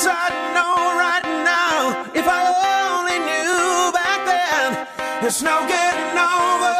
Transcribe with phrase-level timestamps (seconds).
[0.00, 2.04] things I know right now.
[2.14, 2.40] If I
[2.96, 4.86] only knew back then,
[5.20, 6.74] there's no getting over,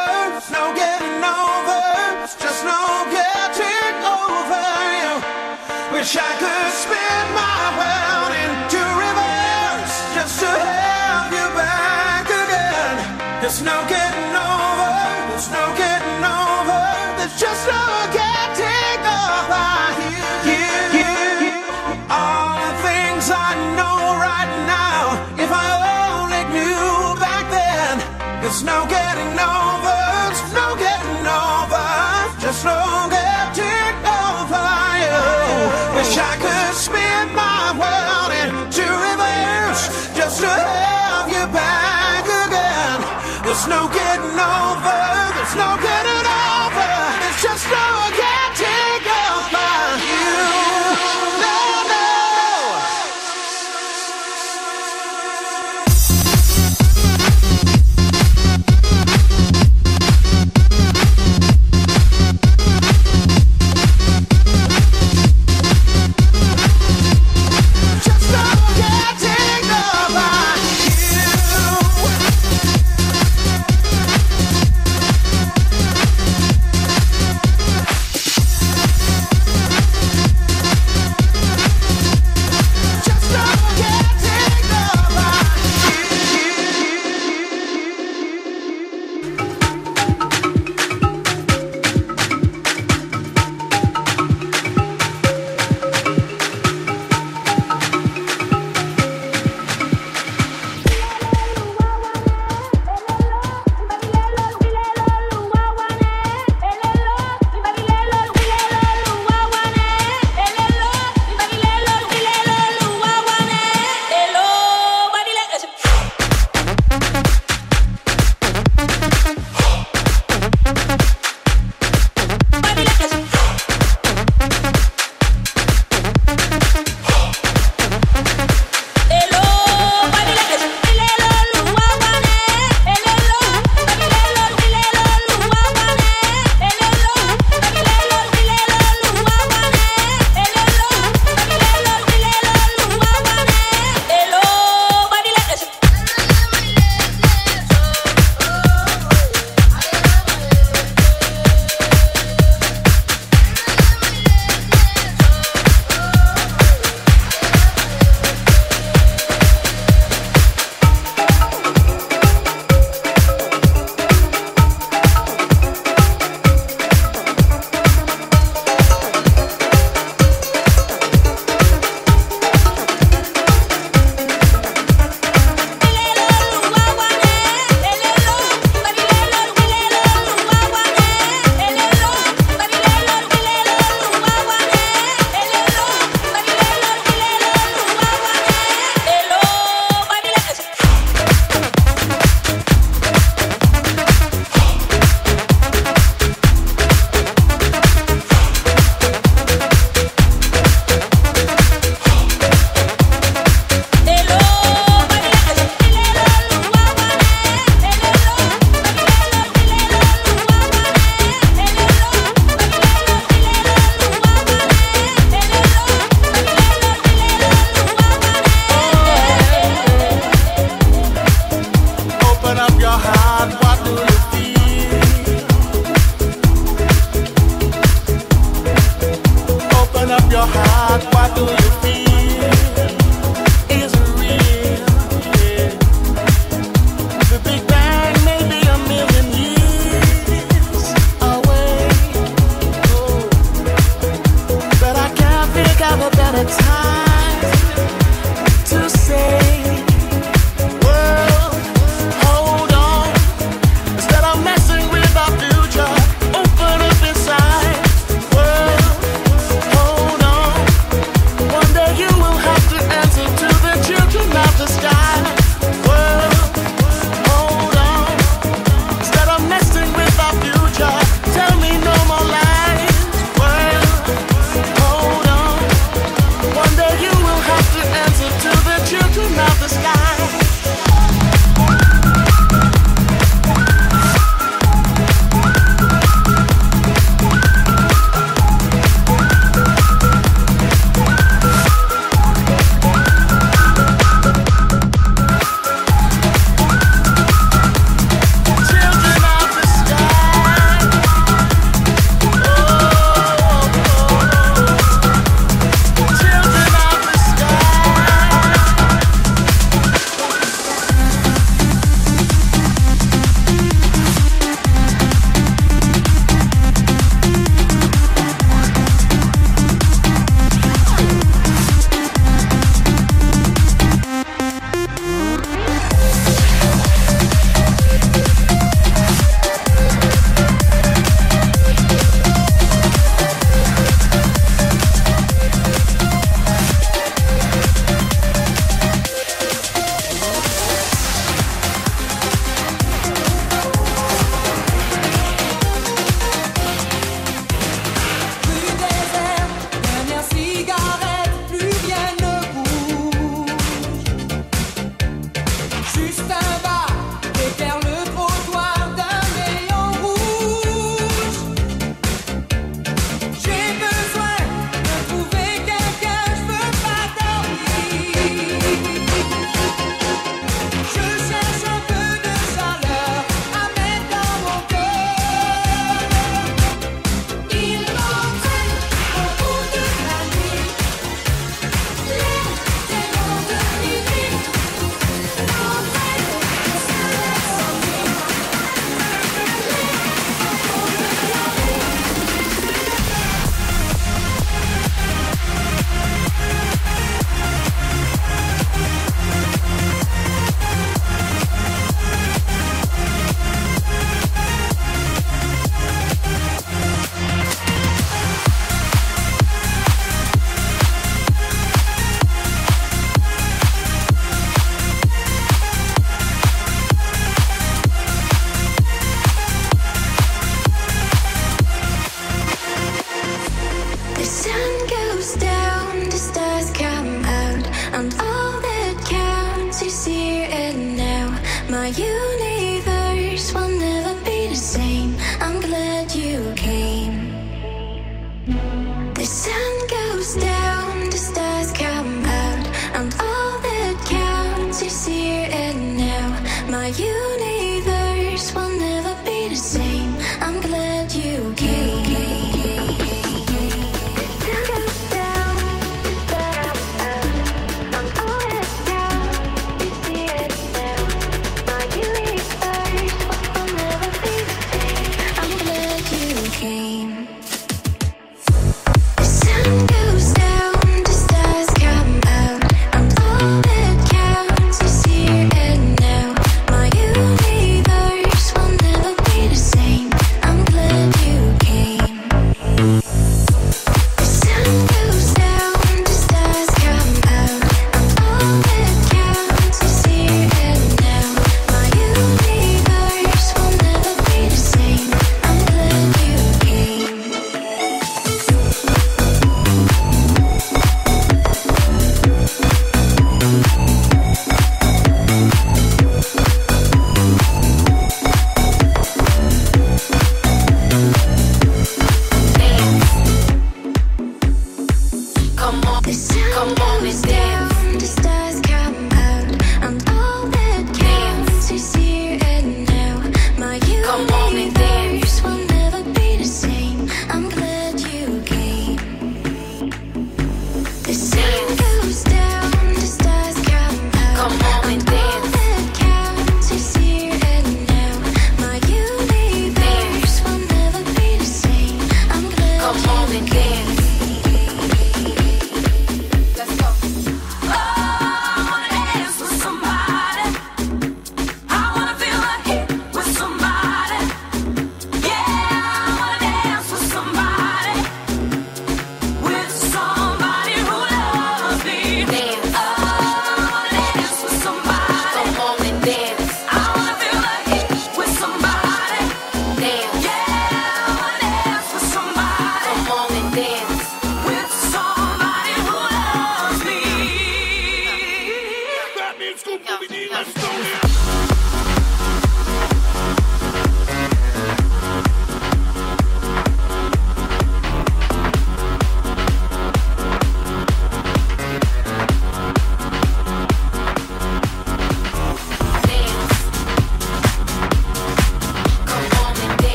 [0.52, 1.80] no getting over,
[2.24, 2.80] it's just no
[3.12, 4.64] getting over
[5.00, 5.12] you.
[5.92, 12.96] Wish I could spin my world into reverse just to have you back again.
[13.40, 14.92] There's no getting over,
[15.28, 16.80] there's no getting over,
[17.18, 18.19] there's just no
[45.52, 45.89] It's no good.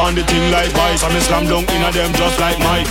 [0.00, 1.04] On the thing like vice.
[1.04, 2.88] And me slam down inna them just like Mike.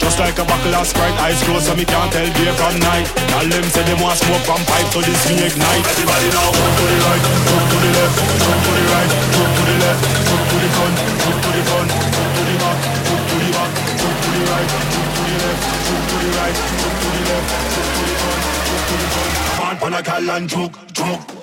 [0.00, 3.06] Just like a buckle of Sprite, eyes closed so me can't tell day from night.
[3.28, 5.84] Gyal them say them want smoke from pipe, so this me ignite.
[5.84, 9.52] Everybody now, jump to the right, jump to the left, jump to the right, jump
[9.52, 12.78] to the left, jump to the front, jump to the front, jump to the back,
[13.04, 16.30] jump to the back, jump to the right, jump to the left, jump to the
[16.38, 19.32] right, jump to the left, jump to the front, jump to the front.
[19.68, 21.37] On, pan a gal and juke, juke.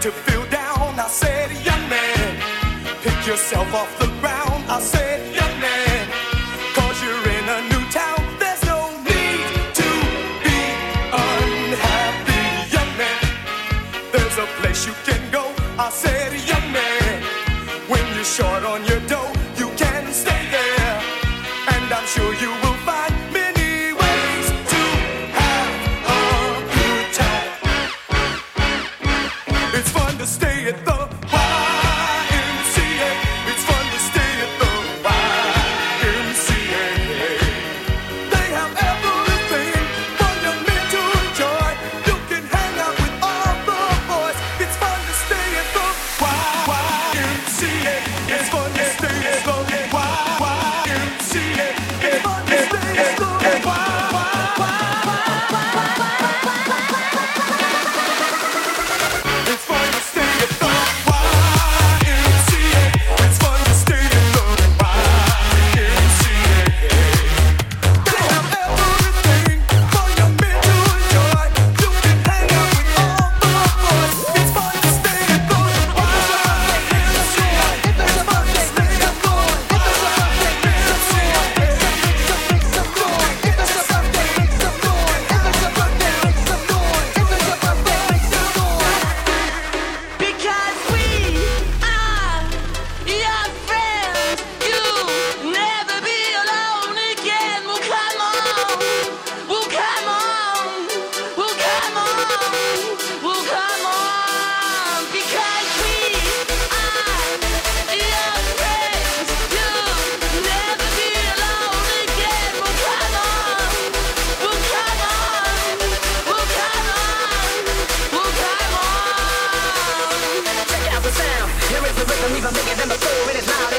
[0.00, 0.98] to feel down.
[0.98, 2.36] I said, young man,
[3.02, 4.64] pick yourself off the ground.
[4.68, 5.39] I said,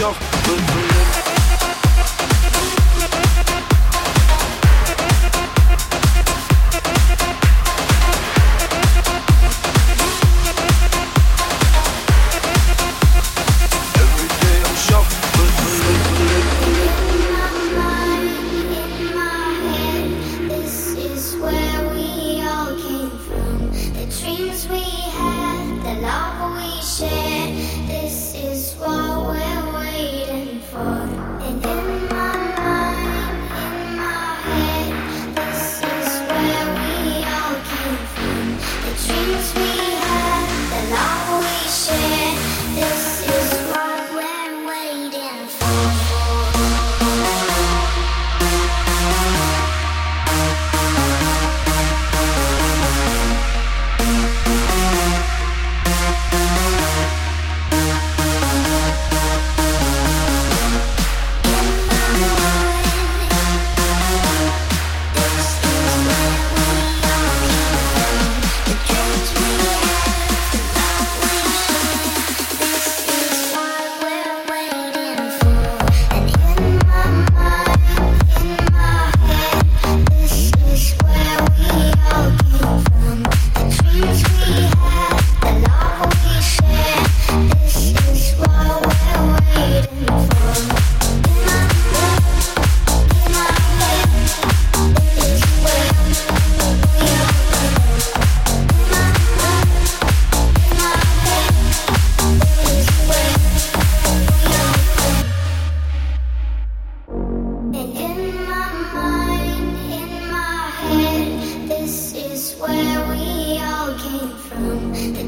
[0.00, 0.89] day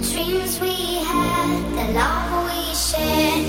[0.03, 3.42] dreams we had, the love we shared,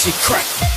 [0.00, 0.69] shit crack.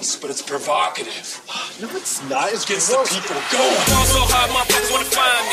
[0.00, 1.42] What but it's provocative.
[1.80, 2.52] No, it's not.
[2.52, 3.08] It's Gets gross.
[3.10, 3.76] the people going.
[3.92, 5.44] Fall so hard, motherfuckers wanna find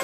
[0.00, 0.03] me.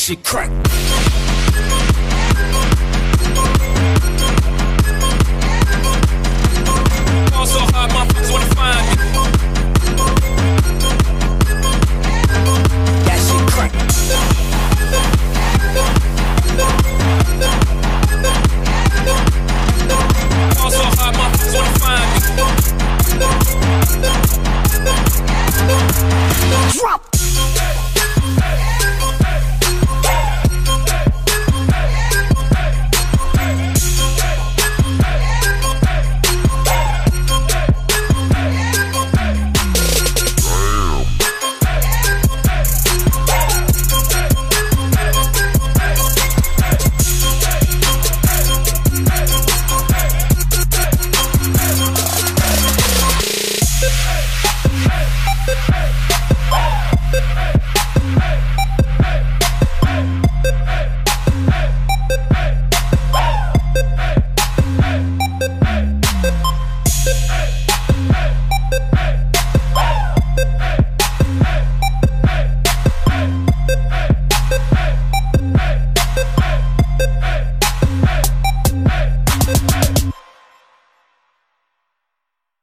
[0.00, 0.48] shit crack.
[7.44, 8.94] so motherfuckers wanna find me.
[13.04, 13.72] That shit crack.
[20.70, 22.40] So motherfuckers wanna find me.
[26.80, 26.99] Drop.